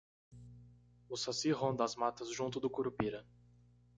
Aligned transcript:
O 1.07 1.15
saci 1.15 1.51
ronda 1.51 1.83
as 1.85 1.95
matas 1.95 2.29
junto 2.31 2.59
do 2.59 2.71
curupira 2.71 3.23